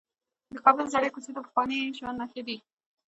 د 0.53 0.55
کابل 0.65 0.85
زړې 0.93 1.09
کوڅې 1.13 1.31
د 1.35 1.39
پخواني 1.45 1.79
ژوند 1.97 2.19
نښې 2.21 2.41
لري. 2.45 2.57